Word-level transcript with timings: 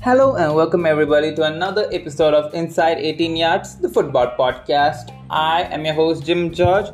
Hello 0.00 0.36
and 0.36 0.54
welcome 0.54 0.86
everybody 0.86 1.34
to 1.34 1.42
another 1.42 1.88
episode 1.90 2.32
of 2.32 2.54
Inside 2.54 2.98
18 2.98 3.34
Yards, 3.34 3.74
the 3.78 3.88
football 3.88 4.28
podcast. 4.38 5.12
I 5.28 5.62
am 5.62 5.84
your 5.84 5.94
host 5.94 6.24
Jim 6.24 6.54
George, 6.54 6.86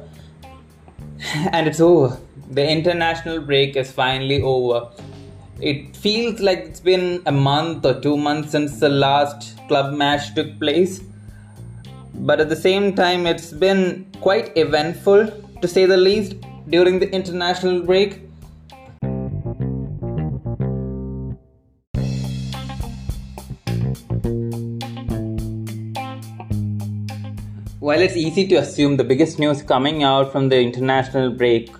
and 1.53 1.67
it's 1.67 1.79
over. 1.79 2.19
The 2.53 2.67
international 2.67 3.43
break 3.43 3.77
is 3.77 3.93
finally 3.93 4.41
over. 4.41 4.91
It 5.61 5.95
feels 5.95 6.41
like 6.41 6.61
it's 6.61 6.81
been 6.81 7.23
a 7.27 7.33
month 7.33 7.85
or 7.85 8.01
two 8.01 8.17
months 8.17 8.53
since 8.53 8.81
the 8.81 8.89
last 8.89 9.59
club 9.69 9.93
match 9.93 10.35
took 10.35 10.59
place, 10.59 11.03
but 12.15 12.41
at 12.41 12.49
the 12.49 12.57
same 12.57 12.95
time, 12.95 13.27
it's 13.27 13.53
been 13.53 14.07
quite 14.23 14.57
eventful 14.57 15.27
to 15.61 15.69
say 15.69 15.85
the 15.85 15.99
least 15.99 16.37
during 16.71 16.99
the 16.99 17.11
international 17.11 17.83
break. 17.83 18.23
While 27.85 28.01
it's 28.01 28.17
easy 28.17 28.47
to 28.49 28.55
assume 28.55 28.97
the 28.97 29.05
biggest 29.05 29.39
news 29.39 29.61
coming 29.61 30.05
out 30.05 30.33
from 30.33 30.49
the 30.49 30.59
international 30.59 31.31
break 31.31 31.71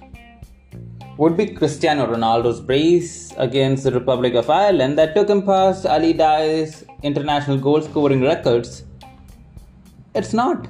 would 1.17 1.35
be 1.35 1.47
Cristiano 1.47 2.07
Ronaldo's 2.07 2.61
brace 2.61 3.33
against 3.39 3.85
the 3.85 3.91
Republic 3.91 4.35
of 4.35 4.51
Ireland 4.51 4.99
that 4.99 5.15
took 5.15 5.31
him 5.31 5.41
past 5.41 5.87
Ali 5.87 6.13
Daei's 6.13 6.85
international 7.03 7.57
goal 7.57 7.81
scoring 7.81 8.21
records, 8.21 8.85
it's 10.15 10.35
not. 10.35 10.69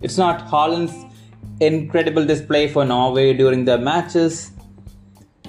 It's 0.00 0.16
not 0.16 0.48
Haaland's 0.48 0.96
incredible 1.60 2.24
display 2.24 2.68
for 2.68 2.86
Norway 2.86 3.34
during 3.34 3.66
their 3.66 3.76
matches. 3.76 4.52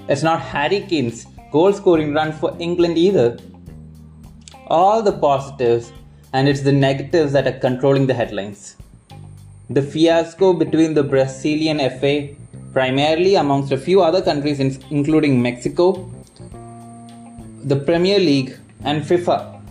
It's 0.10 0.24
not 0.24 0.42
Harry 0.42 0.82
Kane's 0.82 1.26
goal 1.54 1.72
scoring 1.72 2.14
run 2.14 2.34
for 2.34 2.54
England 2.60 2.98
either. 2.98 3.38
All 4.68 5.02
the 5.02 5.14
positives, 5.14 5.94
and 6.34 6.50
it's 6.50 6.64
the 6.64 6.74
negatives 6.74 7.32
that 7.32 7.48
are 7.48 7.58
controlling 7.60 8.06
the 8.06 8.14
headlines. 8.14 8.76
The 9.72 9.84
fiasco 9.84 10.54
between 10.54 10.96
the 10.96 11.04
Brazilian 11.04 11.78
FA, 12.00 12.30
primarily 12.74 13.36
amongst 13.36 13.72
a 13.72 13.78
few 13.78 14.02
other 14.02 14.20
countries, 14.20 14.60
including 14.60 15.40
Mexico, 15.40 16.12
the 17.64 17.76
Premier 17.76 18.18
League, 18.18 18.58
and 18.84 19.04
FIFA. 19.04 19.62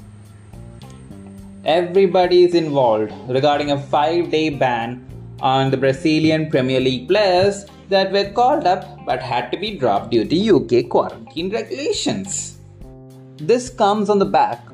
Everybody 1.64 2.44
is 2.44 2.55
involved 2.55 3.12
regarding 3.28 3.72
a 3.72 3.82
five 3.82 4.30
day 4.30 4.50
ban 4.50 5.05
on 5.40 5.72
the 5.72 5.77
Brazilian 5.77 6.48
Premier 6.48 6.78
League 6.78 7.08
players 7.08 7.66
that 7.88 8.12
were 8.12 8.30
called 8.30 8.68
up 8.68 9.05
but 9.05 9.20
had 9.20 9.50
to 9.50 9.58
be 9.58 9.77
dropped 9.77 10.12
due 10.12 10.24
to 10.24 10.56
UK 10.56 10.88
quarantine 10.88 11.50
regulations. 11.50 12.58
This 13.38 13.68
comes 13.68 14.08
on 14.10 14.20
the 14.20 14.27
back 14.27 14.64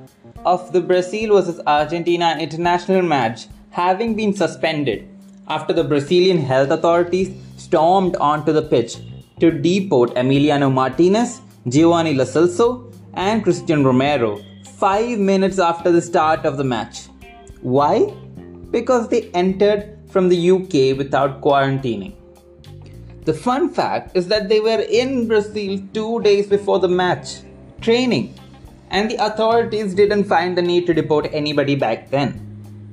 of 0.45 0.71
the 0.75 0.83
Brazil 0.83 1.41
vs 1.41 1.61
Argentina 1.67 2.37
international 2.39 3.01
match 3.01 3.47
having 3.71 4.15
been 4.15 4.35
suspended 4.35 5.09
after 5.49 5.73
the 5.73 5.85
Brazilian 5.85 6.39
health 6.39 6.71
authorities 6.71 7.31
stormed 7.57 8.17
onto 8.17 8.53
the 8.53 8.63
pitch 8.63 8.97
to 9.41 9.51
deport 9.51 10.15
Emiliano 10.15 10.73
Martinez, 10.73 11.41
Giovanni 11.69 12.15
Lo 12.15 12.25
Celso, 12.25 12.93
and 13.15 13.43
Christian 13.43 13.85
Romero 13.85 14.41
five 14.77 15.19
minutes 15.19 15.59
after 15.59 15.91
the 15.91 16.03
start 16.03 16.45
of 16.45 16.57
the 16.57 16.65
match. 16.65 17.07
Why? 17.63 18.13
Because 18.71 19.09
they 19.09 19.31
entered 19.33 19.99
from 20.09 20.29
the 20.29 20.51
UK 20.51 20.97
without 20.97 21.41
quarantining. 21.41 22.15
The 23.25 23.33
fun 23.33 23.71
fact 23.71 24.17
is 24.17 24.29
that 24.29 24.49
they 24.49 24.61
were 24.61 24.81
in 24.81 25.27
Brazil 25.27 25.81
two 25.93 26.21
days 26.23 26.47
before 26.47 26.79
the 26.79 26.89
match, 26.89 27.41
training, 27.81 28.35
and 28.91 29.11
the 29.11 29.17
authorities 29.25 29.95
didn't 29.95 30.25
find 30.25 30.59
the 30.59 30.63
need 30.63 30.87
to 30.87 30.95
deport 30.95 31.33
anybody 31.33 31.75
back 31.75 32.11
then. 32.11 32.41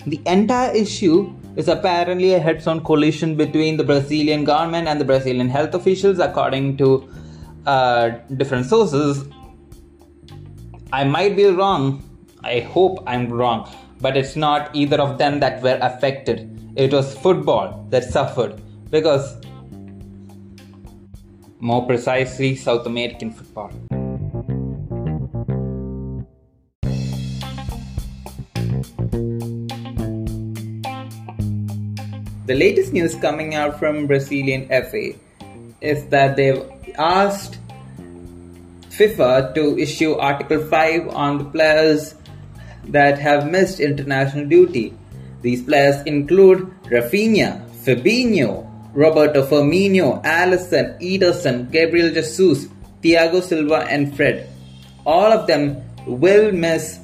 The 0.08 0.22
entire 0.26 0.74
issue 0.74 1.34
is 1.56 1.68
apparently 1.68 2.34
a 2.34 2.40
heads 2.40 2.68
on 2.68 2.84
collision 2.84 3.36
between 3.36 3.78
the 3.78 3.84
Brazilian 3.84 4.44
government 4.44 4.88
and 4.88 5.00
the 5.00 5.06
Brazilian 5.06 5.50
health 5.50 5.74
officials, 5.74 6.20
according 6.20 6.78
to 6.78 7.10
uh, 7.66 8.10
different 8.38 8.66
sources. 8.66 9.26
I 10.94 11.04
might 11.04 11.36
be 11.36 11.46
wrong. 11.46 12.04
I 12.44 12.60
hope 12.60 13.04
I'm 13.06 13.30
wrong. 13.30 13.70
But 14.00 14.18
it's 14.18 14.36
not 14.36 14.76
either 14.76 15.00
of 15.00 15.18
them 15.18 15.40
that 15.42 15.62
were 15.62 15.78
affected. 15.82 16.74
It 16.76 16.92
was 16.92 17.16
football 17.16 17.86
that 17.90 18.06
suffered 18.06 18.62
because, 18.90 19.38
more 21.60 21.86
precisely, 21.86 22.56
South 22.56 22.86
American 22.88 23.32
football. 23.32 23.72
The 32.52 32.58
latest 32.58 32.92
news 32.92 33.16
coming 33.16 33.56
out 33.56 33.80
from 33.80 34.08
Brazilian 34.08 34.68
FA 34.68 35.14
is 35.80 36.04
that 36.08 36.36
they've 36.36 36.62
asked 37.00 37.58
FIFA 38.90 39.56
to 39.56 39.80
issue 39.80 40.16
Article 40.16 40.60
5 40.60 41.08
on 41.16 41.38
the 41.38 41.46
players 41.46 42.14
that 42.90 43.18
have 43.20 43.50
missed 43.50 43.80
international 43.80 44.48
duty. 44.48 44.94
These 45.42 45.64
players 45.64 46.02
include 46.02 46.68
Rafinha, 46.92 47.64
Fabinho, 47.86 48.68
Roberto 48.94 49.48
Firmino, 49.48 50.22
Alisson, 50.26 51.00
Ederson, 51.00 51.72
Gabriel 51.72 52.14
Jesus, 52.14 52.68
Thiago 53.02 53.42
Silva, 53.42 53.88
and 53.88 54.14
Fred. 54.14 54.50
All 55.06 55.32
of 55.32 55.48
them 55.48 55.82
will 56.06 56.52
miss 56.52 57.00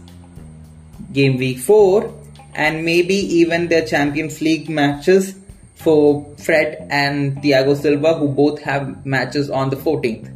game 1.14 1.38
week 1.38 1.60
4 1.60 2.14
and 2.54 2.84
maybe 2.84 3.16
even 3.16 3.68
their 3.68 3.86
Champions 3.86 4.42
League 4.42 4.70
matches 4.70 5.36
for 5.76 6.26
Fred 6.38 6.88
and 6.90 7.38
Thiago 7.38 7.76
Silva, 7.76 8.16
who 8.16 8.30
both 8.30 8.60
have 8.62 9.06
matches 9.06 9.50
on 9.50 9.70
the 9.70 9.76
14th. 9.76 10.34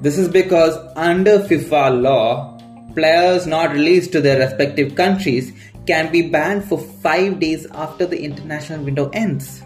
This 0.00 0.18
is 0.18 0.28
because 0.28 0.76
under 0.96 1.38
FIFA 1.40 2.02
law, 2.02 2.58
players 2.94 3.46
not 3.46 3.72
released 3.72 4.12
to 4.12 4.20
their 4.20 4.38
respective 4.38 4.94
countries 4.94 5.52
can 5.86 6.12
be 6.12 6.22
banned 6.22 6.64
for 6.64 6.78
five 6.78 7.40
days 7.40 7.66
after 7.72 8.06
the 8.06 8.22
international 8.22 8.84
window 8.84 9.08
ends. 9.10 9.62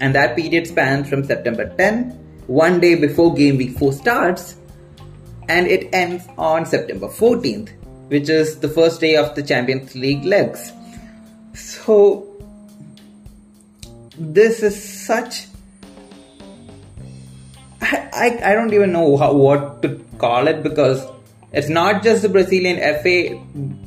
And 0.00 0.14
that 0.14 0.36
period 0.36 0.66
spans 0.66 1.08
from 1.08 1.24
September 1.24 1.68
10, 1.76 2.10
one 2.46 2.80
day 2.80 2.94
before 2.94 3.34
game 3.34 3.58
week 3.58 3.76
4 3.76 3.92
starts, 3.92 4.56
and 5.48 5.66
it 5.66 5.88
ends 5.92 6.24
on 6.38 6.64
September 6.64 7.08
14th, 7.08 7.70
which 8.08 8.28
is 8.28 8.60
the 8.60 8.68
first 8.68 9.00
day 9.00 9.16
of 9.16 9.34
the 9.34 9.42
Champions 9.42 9.94
League 9.94 10.24
legs. 10.24 10.72
So, 11.58 12.26
this 14.16 14.62
is 14.62 15.04
such. 15.06 15.48
I, 17.80 18.38
I, 18.44 18.54
don't 18.54 18.72
even 18.72 18.92
know 18.92 19.16
how, 19.16 19.32
what 19.32 19.82
to 19.82 20.04
call 20.18 20.46
it 20.46 20.62
because 20.62 21.04
it's 21.52 21.68
not 21.68 22.02
just 22.02 22.22
the 22.22 22.28
Brazilian 22.28 22.76
FA, 23.02 23.40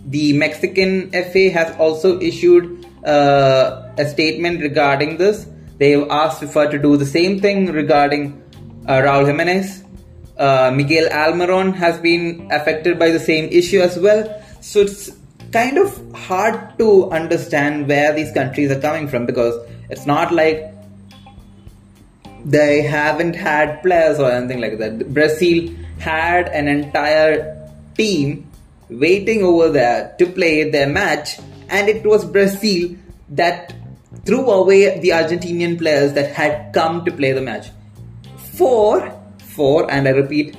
the 0.08 0.34
Mexican 0.34 1.12
FA 1.12 1.50
has 1.50 1.76
also 1.78 2.20
issued 2.20 2.86
uh, 3.06 3.90
a 3.98 4.08
statement 4.08 4.62
regarding 4.62 5.18
this. 5.18 5.48
They've 5.78 6.08
asked 6.09 6.42
FIFA 6.42 6.72
to 6.72 6.80
do 6.80 6.98
the 6.98 7.06
same 7.06 7.40
thing 7.40 7.68
regarding 7.72 8.42
uh, 8.88 9.02
Raul 9.02 9.26
Jimenez. 9.26 9.84
Uh, 10.38 10.72
Miguel 10.74 11.09
Almiron 11.09 11.74
has 11.76 12.00
been 12.00 12.50
affected 12.52 13.00
by 13.00 13.12
the 13.12 13.20
same 13.20 13.50
issue 13.50 13.80
as 13.80 13.98
well. 14.00 14.44
So 14.62 14.82
it's 14.82 15.12
kind 15.52 15.78
of 15.78 16.14
hard 16.14 16.78
to 16.80 17.10
understand 17.12 17.88
where 17.88 18.14
these 18.14 18.32
countries 18.32 18.72
are 18.72 18.80
coming 18.80 19.08
from 19.08 19.26
because 19.26 19.56
it's 19.90 20.06
not 20.06 20.34
like 20.34 20.74
they 22.46 22.82
haven't 22.82 23.36
had 23.36 23.82
players 23.84 24.20
or 24.20 24.32
anything 24.32 24.62
like 24.62 24.78
that. 24.80 25.14
Brazil 25.14 25.70
had 26.00 26.48
an 26.50 26.68
entire 26.68 27.70
team 27.96 28.50
waiting 28.90 29.44
over 29.44 29.70
there 29.70 30.16
to 30.18 30.26
play 30.26 30.70
their 30.70 30.88
match, 30.88 31.40
and 31.70 31.88
it 31.88 32.06
was 32.06 32.26
Brazil 32.26 32.96
that 33.30 33.74
threw 34.26 34.50
away 34.50 35.00
the 35.00 35.09
Argentinian 35.09 35.78
players 35.78 36.14
that 36.14 36.32
had 36.34 36.74
come 36.74 37.06
to 37.06 37.12
play 37.12 37.32
the 37.32 37.42
match. 37.42 37.70
For, 38.54 39.18
for, 39.40 39.90
and 39.90 40.08
I 40.08 40.12
repeat, 40.12 40.56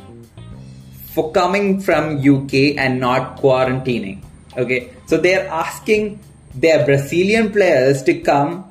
for 1.12 1.30
coming 1.32 1.80
from 1.80 2.18
UK 2.18 2.76
and 2.78 2.98
not 2.98 3.38
quarantining. 3.38 4.22
Okay, 4.56 4.92
so 5.06 5.16
they're 5.16 5.48
asking 5.48 6.20
their 6.54 6.84
Brazilian 6.84 7.50
players 7.52 8.02
to 8.04 8.20
come 8.20 8.70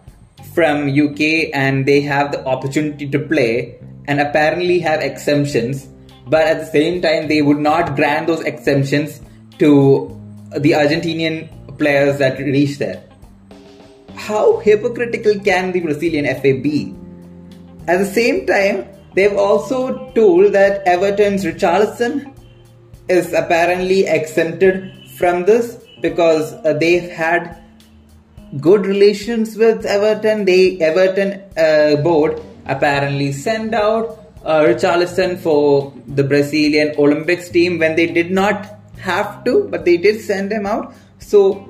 from 0.54 0.90
UK 0.90 1.50
and 1.54 1.86
they 1.86 2.02
have 2.02 2.32
the 2.32 2.46
opportunity 2.46 3.10
to 3.10 3.20
play 3.20 3.80
and 4.08 4.20
apparently 4.20 4.80
have 4.80 5.02
exemptions, 5.02 5.88
but 6.28 6.46
at 6.46 6.60
the 6.60 6.66
same 6.66 7.02
time 7.02 7.28
they 7.28 7.42
would 7.42 7.60
not 7.60 7.96
grant 7.96 8.28
those 8.28 8.42
exemptions 8.42 9.22
to 9.58 10.08
the 10.58 10.72
Argentinian 10.72 11.50
players 11.78 12.20
that 12.20 12.38
reach 12.38 12.78
there. 12.78 13.04
How 14.16 14.58
hypocritical 14.60 15.40
can 15.40 15.72
the 15.72 15.80
Brazilian 15.80 16.26
FA 16.36 16.60
be? 16.62 16.94
At 17.88 17.98
the 17.98 18.06
same 18.06 18.46
time, 18.46 18.86
They've 19.14 19.36
also 19.36 20.12
told 20.14 20.54
that 20.54 20.86
Everton's 20.86 21.44
Richarlison 21.44 22.34
is 23.10 23.34
apparently 23.34 24.06
exempted 24.06 24.94
from 25.22 25.46
this 25.46 25.78
because 26.02 26.54
uh, 26.54 26.74
they've 26.74 27.10
had 27.10 27.58
good 28.60 28.86
relations 28.86 29.56
with 29.56 29.86
Everton. 29.86 30.46
They 30.46 30.80
Everton 30.90 31.42
uh, 31.58 32.02
board 32.02 32.42
apparently 32.66 33.32
sent 33.32 33.74
out 33.74 34.18
uh, 34.44 34.62
Richarlison 34.62 35.38
for 35.40 35.94
the 36.08 36.24
Brazilian 36.24 36.96
Olympics 36.98 37.50
team 37.50 37.78
when 37.80 37.96
they 37.96 38.08
did 38.08 38.32
not 38.32 38.80
have 38.98 39.44
to, 39.46 39.68
but 39.70 39.86
they 39.86 39.98
did 39.98 40.22
send 40.22 40.52
him 40.52 40.66
out. 40.66 40.94
So 41.20 41.68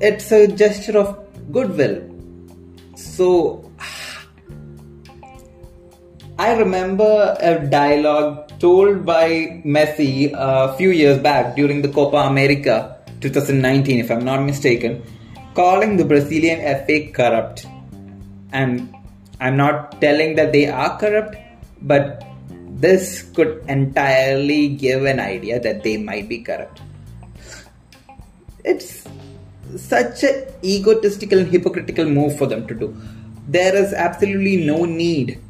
it's 0.00 0.32
a 0.32 0.46
gesture 0.46 0.98
of 0.98 1.08
goodwill. 1.52 2.02
So 2.96 3.70
I 6.38 6.54
remember 6.54 7.36
a 7.40 7.58
dialogue 7.68 8.58
told 8.58 9.04
by 9.04 9.62
Messi 9.64 10.32
a 10.34 10.74
few 10.76 10.90
years 10.90 11.18
back 11.18 11.54
during 11.54 11.82
the 11.82 11.88
Copa 11.88 12.16
America 12.16 12.93
2019, 13.24 13.98
if 14.00 14.10
I'm 14.10 14.24
not 14.24 14.42
mistaken, 14.42 15.02
calling 15.54 15.96
the 15.96 16.04
Brazilian 16.04 16.60
FA 16.84 17.10
corrupt. 17.10 17.66
And 18.52 18.94
I'm 19.40 19.56
not 19.56 20.00
telling 20.00 20.36
that 20.36 20.52
they 20.52 20.68
are 20.68 20.98
corrupt, 20.98 21.36
but 21.82 22.22
this 22.84 23.22
could 23.34 23.64
entirely 23.68 24.68
give 24.68 25.04
an 25.04 25.20
idea 25.20 25.58
that 25.60 25.82
they 25.82 25.96
might 25.96 26.28
be 26.28 26.40
corrupt. 26.42 26.82
It's 28.64 29.06
such 29.76 30.22
an 30.22 30.44
egotistical 30.62 31.38
and 31.38 31.48
hypocritical 31.48 32.04
move 32.04 32.36
for 32.38 32.46
them 32.46 32.66
to 32.66 32.74
do. 32.74 32.94
There 33.48 33.74
is 33.74 33.92
absolutely 33.92 34.64
no 34.64 34.84
need 34.84 35.40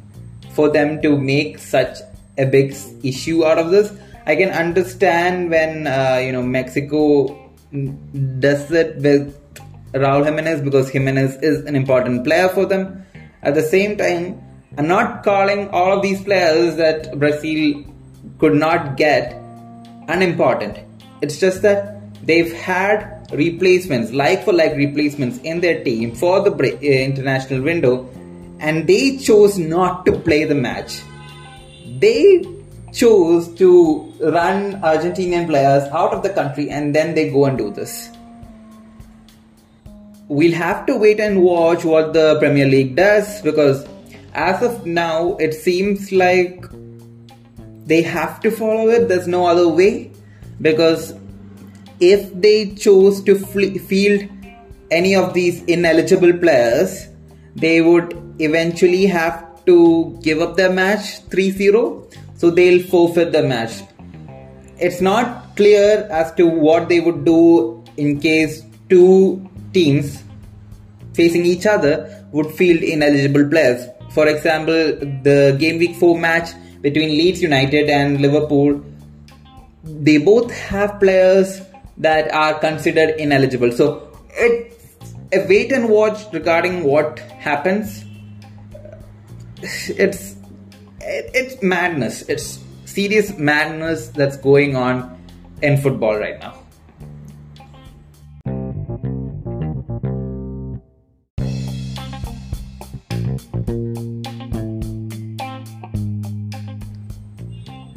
for 0.51 0.69
them 0.69 1.01
to 1.01 1.17
make 1.17 1.59
such 1.59 1.99
a 2.37 2.45
big 2.45 2.75
issue 3.03 3.45
out 3.45 3.57
of 3.57 3.71
this. 3.71 3.93
I 4.25 4.35
can 4.35 4.49
understand 4.49 5.51
when 5.51 5.87
uh, 5.87 6.19
you 6.23 6.31
know 6.31 6.41
Mexico 6.41 7.44
does 8.39 8.71
it 8.71 8.97
with 8.97 9.35
Raul 9.93 10.25
Jimenez 10.25 10.61
because 10.61 10.89
Jimenez 10.89 11.37
is 11.37 11.65
an 11.65 11.75
important 11.75 12.23
player 12.23 12.49
for 12.49 12.65
them. 12.65 13.05
At 13.41 13.55
the 13.55 13.63
same 13.63 13.97
time, 13.97 14.41
I'm 14.77 14.87
not 14.87 15.23
calling 15.23 15.69
all 15.69 15.97
of 15.97 16.01
these 16.01 16.21
players 16.21 16.75
that 16.75 17.17
Brazil 17.17 17.85
could 18.39 18.55
not 18.55 18.97
get 18.97 19.33
unimportant. 20.07 20.79
It's 21.21 21.39
just 21.39 21.61
that 21.61 22.01
they've 22.25 22.51
had 22.53 23.27
replacements, 23.31 24.11
like 24.11 24.43
for 24.43 24.53
like 24.53 24.75
replacements 24.75 25.37
in 25.39 25.61
their 25.61 25.83
team 25.83 26.13
for 26.13 26.41
the 26.41 26.51
uh, 26.51 26.79
international 26.81 27.61
window, 27.61 28.09
and 28.59 28.87
they 28.87 29.17
chose 29.17 29.57
not 29.57 30.05
to 30.05 30.19
play 30.19 30.43
the 30.43 30.55
match. 30.55 31.01
They 31.99 32.43
chose 32.95 33.53
to 33.55 34.13
run 34.19 34.81
Argentinian 34.81 35.47
players 35.47 35.83
out 35.91 36.13
of 36.13 36.23
the 36.23 36.29
country 36.29 36.69
and 36.69 36.95
then 36.95 37.13
they 37.13 37.29
go 37.29 37.45
and 37.45 37.57
do 37.57 37.71
this. 37.71 38.09
We'll 40.27 40.53
have 40.53 40.85
to 40.87 40.95
wait 40.95 41.19
and 41.19 41.43
watch 41.43 41.83
what 41.83 42.13
the 42.13 42.39
Premier 42.39 42.65
League 42.65 42.95
does 42.95 43.41
because 43.41 43.85
as 44.33 44.61
of 44.61 44.85
now, 44.85 45.35
it 45.37 45.53
seems 45.53 46.11
like 46.11 46.65
they 47.85 48.01
have 48.01 48.39
to 48.41 48.51
follow 48.51 48.89
it. 48.89 49.07
There's 49.07 49.27
no 49.27 49.45
other 49.45 49.69
way 49.69 50.11
because 50.61 51.13
if 51.99 52.33
they 52.33 52.73
chose 52.75 53.23
to 53.23 53.35
field 53.35 54.29
any 54.91 55.15
of 55.15 55.33
these 55.33 55.63
ineligible 55.63 56.33
players, 56.33 57.07
they 57.55 57.81
would 57.81 58.21
eventually 58.39 59.05
have 59.05 59.63
to 59.65 60.19
give 60.21 60.41
up 60.41 60.55
their 60.57 60.71
match 60.71 61.21
3 61.29 61.51
0. 61.51 62.07
So 62.35 62.49
they'll 62.49 62.83
forfeit 62.83 63.31
the 63.31 63.43
match. 63.43 63.83
It's 64.77 65.01
not 65.01 65.55
clear 65.55 66.07
as 66.11 66.33
to 66.33 66.45
what 66.45 66.89
they 66.89 66.99
would 66.99 67.23
do 67.25 67.83
in 67.97 68.19
case 68.19 68.63
two 68.89 69.49
teams 69.73 70.21
facing 71.13 71.45
each 71.45 71.65
other 71.65 72.25
would 72.31 72.51
field 72.51 72.83
ineligible 72.83 73.47
players. 73.49 73.87
For 74.11 74.27
example, 74.27 74.73
the 75.23 75.55
game 75.59 75.79
week 75.79 75.95
4 75.95 76.19
match 76.19 76.49
between 76.81 77.09
Leeds 77.09 77.41
United 77.41 77.89
and 77.89 78.21
Liverpool, 78.21 78.83
they 79.83 80.17
both 80.17 80.51
have 80.51 80.99
players 80.99 81.61
that 81.97 82.33
are 82.33 82.59
considered 82.59 83.15
ineligible. 83.17 83.71
So 83.71 84.09
it's 84.31 85.05
a 85.31 85.47
wait 85.47 85.71
and 85.71 85.89
watch 85.89 86.19
regarding 86.33 86.83
what 86.83 87.19
happens. 87.19 88.03
It's 89.61 90.34
it's 91.05 91.61
madness. 91.61 92.23
It's 92.23 92.59
serious 92.85 93.37
madness 93.37 94.09
that's 94.09 94.37
going 94.37 94.75
on 94.75 95.17
in 95.61 95.77
football 95.77 96.17
right 96.17 96.39
now. 96.39 96.61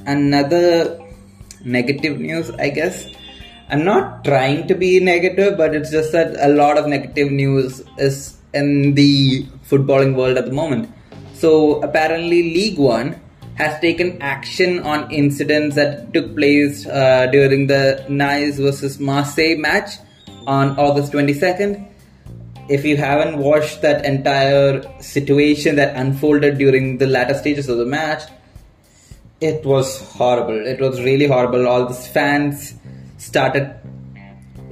Another 0.07 0.99
negative 1.65 2.19
news, 2.19 2.51
I 2.53 2.71
guess, 2.71 3.07
I'm 3.69 3.85
not 3.85 4.25
trying 4.25 4.67
to 4.69 4.75
be 4.75 5.01
negative, 5.01 5.59
but 5.59 5.75
it's 5.75 5.91
just 5.91 6.13
that 6.13 6.35
a 6.41 6.49
lot 6.49 6.79
of 6.79 6.87
negative 6.87 7.31
news 7.31 7.83
is 7.99 8.39
in 8.55 8.95
the 8.95 9.45
footballing 9.69 10.15
world 10.17 10.39
at 10.39 10.47
the 10.47 10.53
moment. 10.53 10.91
So 11.39 11.81
apparently, 11.83 12.43
League 12.43 12.79
One 12.79 13.21
has 13.55 13.79
taken 13.81 14.21
action 14.21 14.81
on 14.81 15.09
incidents 15.13 15.77
that 15.77 16.13
took 16.13 16.35
place 16.35 16.85
uh, 16.85 17.29
during 17.31 17.69
the 17.69 18.05
Nice 18.09 18.59
versus 18.59 18.99
Marseille 18.99 19.57
match 19.57 19.99
on 20.49 20.77
August 20.77 21.13
22nd. 21.13 21.87
If 22.69 22.85
you 22.85 22.97
haven't 22.97 23.39
watched 23.39 23.83
that 23.83 24.05
entire 24.05 24.83
situation 25.01 25.77
that 25.77 25.95
unfolded 25.95 26.59
during 26.59 26.99
the 26.99 27.07
latter 27.07 27.35
stages 27.35 27.69
of 27.69 27.79
the 27.79 27.87
match, 27.87 28.25
it 29.41 29.65
was 29.65 30.01
horrible. 30.15 30.67
It 30.67 30.81
was 30.81 31.01
really 31.03 31.29
horrible. 31.29 31.69
All 31.69 31.87
these 31.87 32.09
fans 32.09 32.75
started 33.19 33.77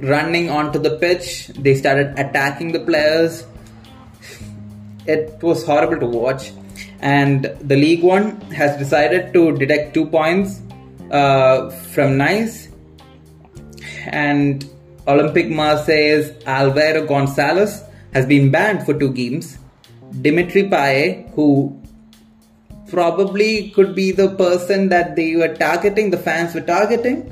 running 0.01 0.49
onto 0.49 0.79
the 0.79 0.97
pitch. 0.97 1.47
They 1.47 1.75
started 1.75 2.19
attacking 2.19 2.73
the 2.73 2.81
players. 2.81 3.45
It 5.07 5.41
was 5.41 5.65
horrible 5.65 5.99
to 5.99 6.05
watch. 6.05 6.51
And 6.99 7.45
the 7.61 7.75
League 7.75 8.03
One 8.03 8.41
has 8.51 8.77
decided 8.77 9.33
to 9.33 9.57
deduct 9.57 9.93
two 9.93 10.05
points 10.05 10.61
uh, 11.11 11.69
from 11.69 12.17
Nice. 12.17 12.69
And 14.05 14.65
Olympic 15.07 15.49
Marseille's 15.49 16.31
Alvaro 16.45 17.05
Gonzalez 17.05 17.83
has 18.13 18.25
been 18.25 18.51
banned 18.51 18.85
for 18.85 18.93
two 18.93 19.11
games. 19.11 19.57
Dimitri 20.21 20.63
Payet, 20.63 21.33
who 21.33 21.79
probably 22.89 23.69
could 23.71 23.95
be 23.95 24.11
the 24.11 24.29
person 24.29 24.89
that 24.89 25.15
they 25.15 25.35
were 25.35 25.53
targeting, 25.53 26.09
the 26.09 26.17
fans 26.17 26.53
were 26.53 26.61
targeting, 26.61 27.31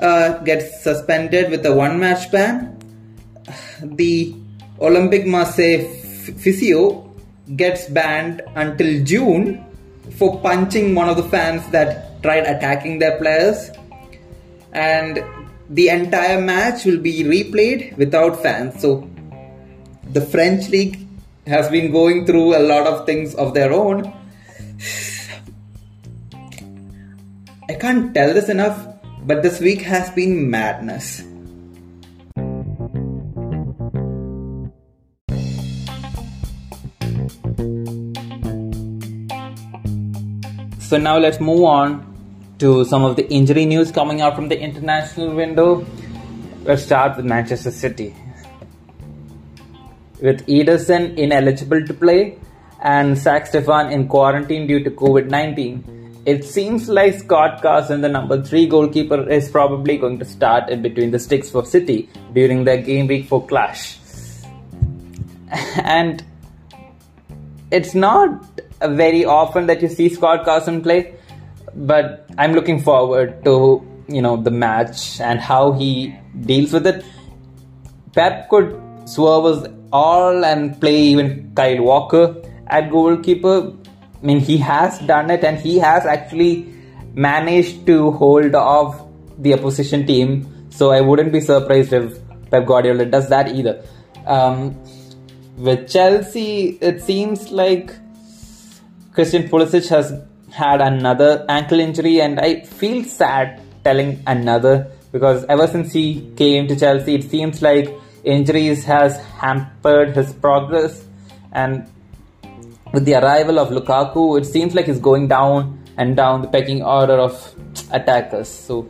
uh, 0.00 0.38
gets 0.38 0.82
suspended 0.82 1.50
with 1.50 1.64
a 1.64 1.74
one 1.74 1.98
match 1.98 2.30
ban. 2.30 2.72
The 3.82 4.34
Olympic 4.80 5.26
Marseille 5.26 5.84
physio 6.38 7.05
gets 7.54 7.86
banned 7.88 8.42
until 8.56 9.04
June 9.04 9.64
for 10.18 10.40
punching 10.40 10.94
one 10.94 11.08
of 11.08 11.16
the 11.16 11.22
fans 11.24 11.68
that 11.70 12.22
tried 12.22 12.44
attacking 12.44 12.98
their 12.98 13.18
players. 13.18 13.70
And 14.72 15.22
the 15.70 15.88
entire 15.88 16.40
match 16.40 16.84
will 16.84 16.98
be 16.98 17.22
replayed 17.22 17.96
without 17.96 18.42
fans. 18.42 18.80
So 18.80 19.08
the 20.10 20.20
French 20.20 20.68
league 20.68 21.06
has 21.46 21.68
been 21.70 21.92
going 21.92 22.26
through 22.26 22.56
a 22.56 22.62
lot 22.62 22.86
of 22.86 23.06
things 23.06 23.34
of 23.34 23.54
their 23.54 23.72
own. 23.72 24.04
I 27.68 27.74
can't 27.74 28.14
tell 28.14 28.32
this 28.32 28.48
enough 28.48 28.86
but 29.26 29.42
this 29.42 29.58
week 29.60 29.82
has 29.82 30.08
been 30.10 30.48
madness. 30.48 31.24
So 40.86 40.98
now 40.98 41.18
let's 41.18 41.40
move 41.40 41.64
on 41.64 41.94
to 42.60 42.84
some 42.84 43.02
of 43.02 43.16
the 43.16 43.28
injury 43.28 43.64
news 43.66 43.90
coming 43.90 44.20
out 44.20 44.36
from 44.36 44.48
the 44.48 44.56
international 44.56 45.34
window. 45.34 45.84
Let's 46.62 46.84
start 46.84 47.16
with 47.16 47.26
Manchester 47.26 47.72
City. 47.72 48.14
With 50.20 50.46
Ederson 50.46 51.18
ineligible 51.18 51.84
to 51.84 51.92
play 51.92 52.38
and 52.80 53.18
Zack 53.18 53.50
Steffen 53.50 53.90
in 53.90 54.06
quarantine 54.06 54.68
due 54.68 54.84
to 54.84 54.92
COVID 54.92 55.28
19, 55.28 56.22
it 56.24 56.44
seems 56.44 56.88
like 56.88 57.14
Scott 57.14 57.62
Carson, 57.62 58.00
the 58.00 58.08
number 58.08 58.40
three 58.40 58.68
goalkeeper, 58.68 59.28
is 59.28 59.50
probably 59.50 59.96
going 59.96 60.20
to 60.20 60.24
start 60.24 60.68
in 60.70 60.82
between 60.82 61.10
the 61.10 61.18
sticks 61.18 61.50
for 61.50 61.64
City 61.64 62.08
during 62.32 62.62
their 62.62 62.80
game 62.80 63.08
week 63.08 63.26
for 63.26 63.44
clash. 63.44 63.98
And 65.82 66.24
it's 67.72 67.92
not 67.92 68.45
very 68.80 69.24
often 69.24 69.66
that 69.66 69.82
you 69.82 69.88
see 69.88 70.08
Scott 70.08 70.44
Carson 70.44 70.82
play, 70.82 71.14
but 71.74 72.28
I'm 72.38 72.52
looking 72.52 72.80
forward 72.80 73.44
to 73.44 73.86
you 74.08 74.22
know 74.22 74.36
the 74.36 74.50
match 74.50 75.20
and 75.20 75.40
how 75.40 75.72
he 75.72 76.14
deals 76.40 76.72
with 76.72 76.86
it. 76.86 77.04
Pep 78.14 78.48
could 78.48 78.80
swerve 79.04 79.44
us 79.44 79.72
all 79.92 80.44
and 80.44 80.80
play 80.80 80.96
even 80.96 81.52
Kyle 81.54 81.82
Walker 81.82 82.42
at 82.66 82.90
goalkeeper. 82.90 83.72
I 84.22 84.26
mean, 84.26 84.40
he 84.40 84.56
has 84.58 84.98
done 85.00 85.30
it 85.30 85.44
and 85.44 85.58
he 85.58 85.78
has 85.78 86.06
actually 86.06 86.72
managed 87.14 87.86
to 87.86 88.10
hold 88.12 88.54
off 88.54 89.02
the 89.38 89.54
opposition 89.54 90.06
team. 90.06 90.70
So 90.70 90.90
I 90.90 91.00
wouldn't 91.00 91.32
be 91.32 91.40
surprised 91.40 91.92
if 91.92 92.18
Pep 92.50 92.66
Guardiola 92.66 93.06
does 93.06 93.28
that 93.28 93.48
either. 93.48 93.84
Um, 94.26 94.76
with 95.56 95.88
Chelsea, 95.88 96.78
it 96.80 97.02
seems 97.02 97.50
like 97.50 97.94
Christian 99.16 99.44
Pulisic 99.48 99.88
has 99.88 100.12
had 100.52 100.82
another 100.82 101.46
ankle 101.48 101.80
injury, 101.80 102.20
and 102.20 102.38
I 102.38 102.60
feel 102.64 103.02
sad 103.02 103.62
telling 103.82 104.22
another 104.26 104.92
because 105.10 105.44
ever 105.48 105.66
since 105.66 105.90
he 105.90 106.30
came 106.36 106.68
to 106.68 106.76
Chelsea, 106.78 107.14
it 107.14 107.30
seems 107.30 107.62
like 107.62 107.88
injuries 108.24 108.84
has 108.84 109.16
hampered 109.38 110.14
his 110.14 110.34
progress, 110.34 111.06
and 111.52 111.90
with 112.92 113.06
the 113.06 113.14
arrival 113.14 113.58
of 113.58 113.70
Lukaku, 113.70 114.38
it 114.38 114.44
seems 114.44 114.74
like 114.74 114.84
he's 114.84 115.00
going 115.00 115.28
down 115.28 115.82
and 115.96 116.14
down 116.14 116.42
the 116.42 116.48
pecking 116.48 116.82
order 116.82 117.14
of 117.14 117.54
attackers. 117.92 118.48
So 118.48 118.86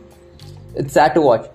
it's 0.75 0.91
sad 0.91 1.13
to 1.13 1.21
watch. 1.21 1.47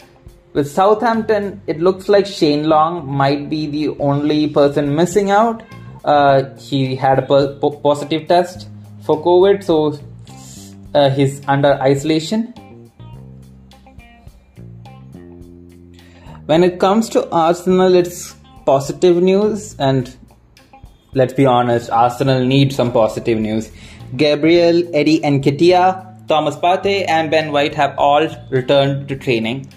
With 0.54 0.66
Southampton, 0.70 1.60
it 1.66 1.78
looks 1.78 2.08
like 2.08 2.26
Shane 2.26 2.64
Long 2.70 3.06
might 3.06 3.50
be 3.50 3.66
the 3.66 3.90
only 3.98 4.48
person 4.48 4.96
missing 4.96 5.30
out. 5.30 5.62
Uh, 6.04 6.54
he 6.56 6.96
had 6.96 7.18
a 7.18 7.22
po- 7.22 7.70
positive 7.82 8.26
test 8.26 8.68
for 9.04 9.22
COVID, 9.22 9.62
so 9.62 9.98
uh, 10.94 11.10
he's 11.10 11.40
under 11.46 11.74
isolation. 11.74 12.54
When 16.46 16.64
it 16.64 16.80
comes 16.80 17.08
to 17.10 17.30
Arsenal, 17.30 17.94
it's 17.94 18.34
positive 18.66 19.22
news, 19.22 19.76
and 19.78 20.14
let's 21.14 21.32
be 21.32 21.46
honest, 21.46 21.88
Arsenal 21.90 22.44
need 22.44 22.72
some 22.72 22.90
positive 22.90 23.38
news. 23.38 23.70
Gabriel, 24.16 24.82
Eddie 24.94 25.22
and 25.22 25.42
Nketiah, 25.42 26.26
Thomas 26.26 26.56
Partey, 26.56 27.08
and 27.08 27.30
Ben 27.30 27.52
White 27.52 27.74
have 27.74 27.96
all 27.96 28.28
returned 28.50 29.08
to 29.08 29.16
training 29.16 29.72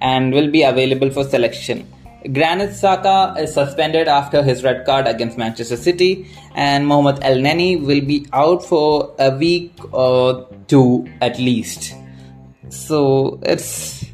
and 0.00 0.32
will 0.32 0.50
be 0.50 0.62
available 0.62 1.10
for 1.10 1.24
selection. 1.24 1.86
Granit 2.32 2.70
Xhaka 2.70 3.38
is 3.40 3.54
suspended 3.54 4.06
after 4.06 4.42
his 4.42 4.62
red 4.62 4.84
card 4.84 5.06
against 5.06 5.38
Manchester 5.38 5.76
City, 5.76 6.26
and 6.54 6.86
Mohamed 6.86 7.22
Elneny 7.22 7.80
will 7.80 8.00
be 8.00 8.26
out 8.32 8.64
for 8.64 9.14
a 9.18 9.34
week 9.34 9.72
or 9.92 10.46
two 10.68 11.08
at 11.20 11.38
least. 11.38 11.94
So 12.68 13.40
it's 13.42 14.04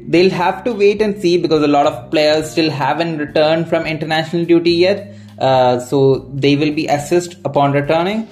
they'll 0.00 0.30
have 0.30 0.62
to 0.64 0.72
wait 0.72 1.02
and 1.02 1.20
see 1.20 1.36
because 1.36 1.62
a 1.62 1.68
lot 1.68 1.86
of 1.86 2.10
players 2.10 2.50
still 2.50 2.70
haven't 2.70 3.18
returned 3.18 3.68
from 3.68 3.86
international 3.86 4.44
duty 4.44 4.72
yet. 4.72 5.14
Uh, 5.38 5.80
so 5.80 6.18
they 6.32 6.54
will 6.56 6.72
be 6.72 6.86
assessed 6.86 7.36
upon 7.44 7.72
returning, 7.72 8.28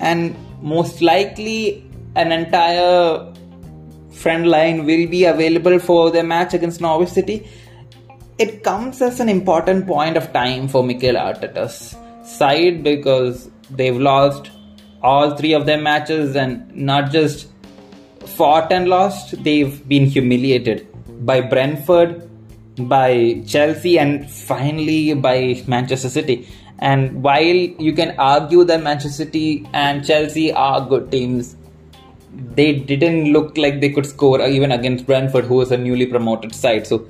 and 0.00 0.34
most 0.62 1.02
likely 1.02 1.84
an 2.16 2.32
entire 2.32 3.32
friend 4.10 4.46
line 4.46 4.86
will 4.86 5.06
be 5.06 5.24
available 5.24 5.78
for 5.78 6.10
their 6.10 6.22
match 6.22 6.54
against 6.54 6.80
Norwich 6.80 7.10
City. 7.10 7.46
It 8.36 8.64
comes 8.64 9.00
as 9.00 9.20
an 9.20 9.28
important 9.28 9.86
point 9.86 10.16
of 10.16 10.32
time 10.32 10.66
for 10.66 10.82
Mikel 10.82 11.14
Arteta's 11.14 11.96
side 12.24 12.82
because 12.82 13.48
they've 13.70 13.96
lost 13.96 14.50
all 15.02 15.36
three 15.36 15.52
of 15.52 15.66
their 15.66 15.80
matches 15.80 16.34
and 16.34 16.74
not 16.74 17.12
just 17.12 17.48
fought 18.26 18.72
and 18.72 18.88
lost, 18.88 19.42
they've 19.44 19.86
been 19.88 20.06
humiliated 20.06 20.88
by 21.24 21.42
Brentford, 21.42 22.28
by 22.76 23.40
Chelsea, 23.46 24.00
and 24.00 24.28
finally 24.28 25.14
by 25.14 25.62
Manchester 25.68 26.08
City. 26.08 26.48
And 26.80 27.22
while 27.22 27.40
you 27.44 27.92
can 27.92 28.16
argue 28.18 28.64
that 28.64 28.82
Manchester 28.82 29.24
City 29.24 29.64
and 29.72 30.04
Chelsea 30.04 30.52
are 30.52 30.80
good 30.80 31.12
teams, 31.12 31.54
they 32.32 32.72
didn't 32.72 33.32
look 33.32 33.56
like 33.56 33.80
they 33.80 33.90
could 33.90 34.06
score 34.06 34.40
even 34.40 34.72
against 34.72 35.06
Brentford, 35.06 35.44
who 35.44 35.54
was 35.54 35.70
a 35.70 35.76
newly 35.76 36.06
promoted 36.06 36.52
side. 36.52 36.84
So 36.84 37.06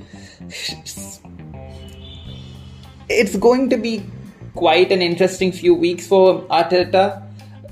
it's 3.09 3.37
going 3.37 3.71
to 3.71 3.77
be 3.77 4.05
quite 4.55 4.93
an 4.93 5.03
interesting 5.03 5.53
few 5.53 5.75
weeks 5.75 6.07
for 6.07 6.43
Arteta. 6.43 7.23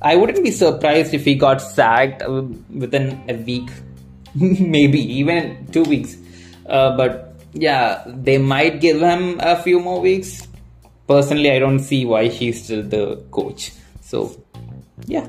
I 0.01 0.17
wouldn't 0.17 0.43
be 0.43 0.51
surprised 0.51 1.15
if 1.15 1.25
he 1.25 1.35
got 1.35 1.63
sacked 1.63 2.23
uh, 2.23 2.43
within 2.71 3.23
a 3.29 3.35
week, 3.35 3.71
maybe 4.35 5.01
even 5.19 5.67
two 5.71 5.85
weeks. 5.85 6.17
Uh, 6.67 6.97
but 6.97 7.35
yeah, 7.53 8.03
they 8.07 8.39
might 8.39 8.81
give 8.81 9.01
him 9.01 9.39
a 9.41 9.63
few 9.63 9.79
more 9.79 10.01
weeks. 10.01 10.49
Personally, 11.07 11.53
I 11.53 11.59
don't 11.59 11.81
see 11.81 12.05
why 12.05 12.29
he's 12.29 12.65
still 12.65 12.83
the 12.83 13.17
coach. 13.31 13.73
So, 14.01 14.43
yeah. 15.07 15.29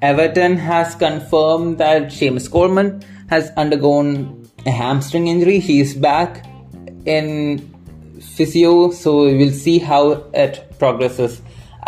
Everton 0.00 0.56
has 0.56 0.94
confirmed 0.94 1.78
that 1.78 2.06
Seamus 2.06 2.50
Coleman 2.50 3.02
has 3.28 3.50
undergone 3.56 4.48
a 4.66 4.70
hamstring 4.70 5.26
injury. 5.26 5.58
He 5.58 5.80
is 5.80 5.94
back 5.94 6.46
in 7.04 7.77
physio, 8.20 8.90
so 8.90 9.24
we'll 9.24 9.52
see 9.52 9.78
how 9.78 10.24
it 10.34 10.74
progresses. 10.78 11.40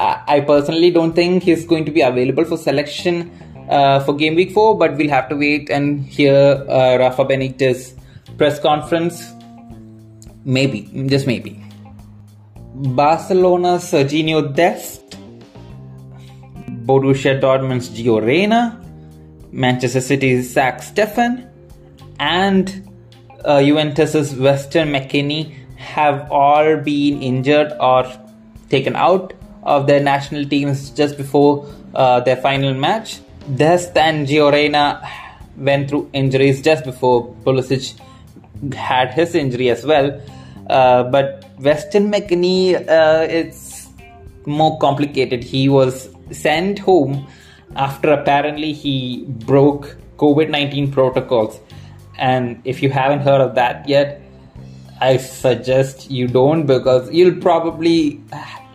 I 0.03 0.41
personally 0.41 0.91
don't 0.91 1.13
think 1.13 1.43
he's 1.43 1.67
going 1.67 1.85
to 1.85 1.91
be 1.91 2.01
available 2.01 2.45
for 2.47 2.57
selection 2.57 3.31
uh, 3.69 4.01
for 4.01 4.15
game 4.15 4.35
week 4.35 4.53
4, 4.53 4.79
but 4.79 4.97
we'll 4.97 5.11
have 5.11 5.29
to 5.29 5.37
wait 5.37 5.69
and 5.69 6.07
hear 6.07 6.35
uh, 6.35 6.97
Rafa 6.99 7.25
Benitez's 7.25 7.95
press 8.39 8.59
conference. 8.59 9.31
Maybe, 10.45 10.89
just 11.07 11.27
maybe. 11.27 11.63
Barcelona's 12.75 13.85
Sergiño 13.93 14.55
Dest 14.55 15.17
Borussia 16.87 17.39
Dortmund's 17.39 17.91
Gio 17.91 18.25
Reyna, 18.25 18.81
Manchester 19.53 20.01
City's 20.01 20.51
Zack 20.51 20.81
Steffen, 20.81 21.47
and 22.19 22.89
uh, 23.45 23.63
Juventus's 23.63 24.35
Weston 24.35 24.89
McKennie 24.89 25.60
have 25.81 26.31
all 26.31 26.77
been 26.77 27.23
injured 27.23 27.73
or 27.81 28.07
taken 28.69 28.95
out 28.95 29.33
of 29.63 29.87
their 29.87 30.01
national 30.01 30.45
teams 30.45 30.91
just 30.91 31.17
before 31.17 31.67
uh, 31.95 32.21
their 32.21 32.37
final 32.37 32.75
match. 32.75 33.21
Dest 33.57 33.97
and 33.97 34.27
Gio 34.27 34.53
Reyna 34.53 35.01
went 35.57 35.89
through 35.89 36.11
injuries 36.13 36.63
just 36.63 36.85
before 36.85 37.35
Pulisic 37.45 37.99
had 38.75 39.13
his 39.15 39.35
injury 39.35 39.71
as 39.71 39.85
well. 39.85 40.21
Uh, 40.69 41.03
but 41.05 41.45
Weston 41.59 42.11
McKennie, 42.13 42.75
uh, 42.77 43.27
it's 43.29 43.89
more 44.47 44.79
complicated. 44.79 45.43
He 45.43 45.69
was 45.69 46.09
sent 46.31 46.79
home 46.79 47.27
after 47.75 48.13
apparently 48.13 48.73
he 48.73 49.25
broke 49.27 49.97
COVID 50.19 50.51
19 50.51 50.93
protocols. 50.93 51.59
And 52.19 52.61
if 52.65 52.83
you 52.83 52.91
haven't 52.91 53.21
heard 53.21 53.41
of 53.41 53.55
that 53.55 53.89
yet, 53.89 54.23
I 55.01 55.17
suggest 55.17 56.11
you 56.11 56.29
don't 56.29 56.67
because 56.67 57.11
you'll 57.11 57.41
probably 57.41 58.23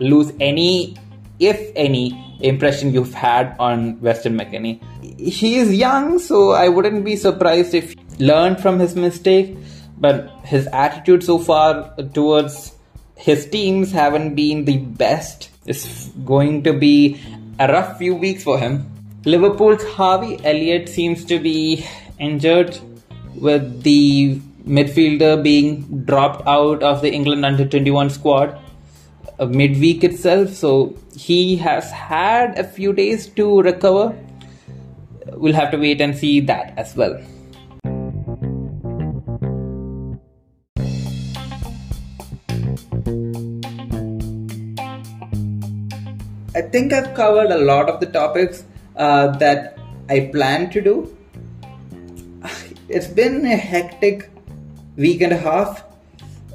lose 0.00 0.32
any, 0.40 0.96
if 1.38 1.72
any, 1.76 2.38
impression 2.40 2.92
you've 2.92 3.14
had 3.14 3.54
on 3.58 4.00
Weston 4.00 4.36
McKennie. 4.36 4.80
He 5.18 5.56
is 5.56 5.72
young, 5.72 6.18
so 6.18 6.50
I 6.50 6.68
wouldn't 6.68 7.04
be 7.04 7.16
surprised 7.16 7.74
if 7.74 7.92
he 7.92 8.24
learned 8.24 8.60
from 8.60 8.78
his 8.78 8.96
mistake, 8.96 9.56
but 9.98 10.30
his 10.44 10.66
attitude 10.72 11.22
so 11.22 11.38
far 11.38 11.94
towards 12.12 12.74
his 13.16 13.48
teams 13.48 13.92
haven't 13.92 14.34
been 14.34 14.64
the 14.64 14.78
best. 14.78 15.50
It's 15.64 16.08
going 16.24 16.64
to 16.64 16.72
be 16.72 17.20
a 17.58 17.68
rough 17.68 17.98
few 17.98 18.14
weeks 18.14 18.42
for 18.42 18.58
him. 18.58 18.90
Liverpool's 19.24 19.82
Harvey 19.84 20.38
Elliott 20.44 20.88
seems 20.88 21.24
to 21.24 21.38
be 21.38 21.86
injured 22.18 22.78
with 23.34 23.82
the 23.82 24.40
midfielder 24.66 25.42
being 25.42 26.04
dropped 26.04 26.46
out 26.46 26.82
of 26.82 27.00
the 27.00 27.12
England 27.12 27.46
under 27.46 27.64
21 27.64 28.10
squad 28.10 28.58
uh, 29.38 29.46
midweek 29.46 30.02
itself. 30.02 30.50
So 30.50 30.96
he 31.16 31.56
has 31.56 31.90
had 31.90 32.58
a 32.58 32.64
few 32.64 32.92
days 32.92 33.28
to 33.28 33.62
recover. 33.62 34.16
We'll 35.32 35.54
have 35.54 35.70
to 35.70 35.76
wait 35.76 36.00
and 36.00 36.16
see 36.16 36.40
that 36.40 36.74
as 36.76 36.96
well. 36.96 37.20
I 46.54 46.62
think 46.62 46.92
I've 46.92 47.12
covered 47.14 47.50
a 47.50 47.58
lot 47.58 47.90
of 47.90 48.00
the 48.00 48.06
topics 48.06 48.64
uh, 48.96 49.28
that 49.36 49.78
I 50.08 50.30
plan 50.32 50.70
to 50.70 50.80
do. 50.80 51.16
It's 52.88 53.08
been 53.08 53.44
a 53.44 53.56
hectic 53.56 54.30
week 54.96 55.20
and 55.20 55.32
a 55.32 55.36
half, 55.36 55.84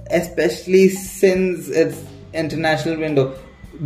especially 0.09 0.89
since 0.89 1.69
it's 1.69 2.03
international 2.33 2.99
window. 2.99 3.37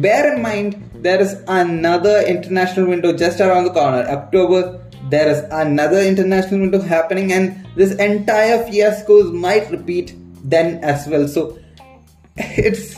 bear 0.03 0.33
in 0.33 0.41
mind 0.41 0.71
there 0.95 1.21
is 1.21 1.33
another 1.47 2.21
international 2.21 2.87
window 2.87 3.15
just 3.15 3.39
around 3.39 3.65
the 3.65 3.71
corner. 3.71 4.03
October, 4.09 4.81
there 5.09 5.29
is 5.29 5.43
another 5.51 5.99
international 5.99 6.61
window 6.61 6.81
happening, 6.81 7.31
and 7.31 7.67
this 7.75 7.93
entire 7.95 8.63
fiascos 8.65 9.31
might 9.33 9.69
repeat 9.71 10.15
then 10.43 10.83
as 10.83 11.07
well. 11.07 11.27
So 11.27 11.59
it's 12.37 12.97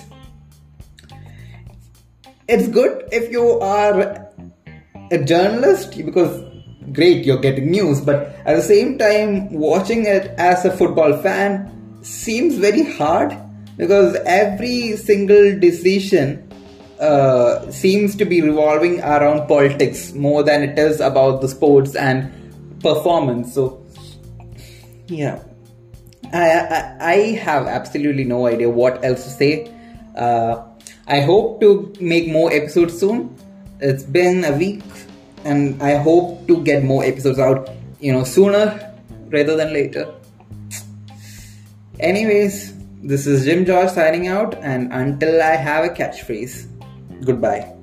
it's 2.47 2.67
good 2.67 3.07
if 3.11 3.29
you 3.31 3.59
are 3.59 4.31
a 5.11 5.23
journalist 5.23 5.97
because 6.05 6.46
great 6.93 7.25
you're 7.25 7.39
getting 7.39 7.69
news 7.69 8.01
but 8.01 8.27
at 8.45 8.55
the 8.55 8.61
same 8.61 8.97
time 8.97 9.51
watching 9.51 10.05
it 10.05 10.27
as 10.37 10.63
a 10.65 10.71
football 10.71 11.17
fan 11.17 11.99
seems 12.01 12.55
very 12.55 12.83
hard 12.93 13.37
because 13.77 14.15
every 14.25 14.95
single 14.95 15.59
decision 15.59 16.43
uh, 16.99 17.69
seems 17.71 18.15
to 18.15 18.25
be 18.25 18.41
revolving 18.41 18.99
around 19.01 19.47
politics 19.47 20.13
more 20.13 20.43
than 20.43 20.63
it 20.63 20.79
is 20.79 20.99
about 20.99 21.41
the 21.41 21.47
sports 21.47 21.95
and 21.95 22.31
performance. 22.81 23.53
So 23.53 23.85
yeah. 25.07 25.43
I, 26.33 26.51
I, 26.51 26.97
I 26.99 27.15
have 27.35 27.67
absolutely 27.67 28.23
no 28.23 28.47
idea 28.47 28.69
what 28.69 29.03
else 29.05 29.23
to 29.23 29.29
say. 29.29 29.73
Uh, 30.15 30.63
i 31.05 31.21
hope 31.21 31.61
to 31.61 31.93
make 32.01 32.27
more 32.27 32.51
episodes 32.51 32.99
soon. 32.99 33.37
It's 33.79 34.03
been 34.03 34.43
a 34.43 34.51
week 34.57 34.83
and 35.47 35.81
I 35.81 35.95
hope 35.95 36.45
to 36.47 36.61
get 36.63 36.83
more 36.83 37.03
episodes 37.03 37.39
out, 37.39 37.69
you 37.99 38.11
know, 38.11 38.23
sooner 38.23 38.93
rather 39.29 39.55
than 39.55 39.73
later. 39.73 40.13
Anyways, 41.99 42.75
this 43.01 43.25
is 43.25 43.45
Jim 43.45 43.65
George 43.65 43.89
signing 43.89 44.27
out, 44.27 44.55
and 44.55 44.91
until 44.91 45.41
I 45.41 45.55
have 45.55 45.85
a 45.85 45.89
catchphrase, 45.89 46.67
goodbye. 47.23 47.76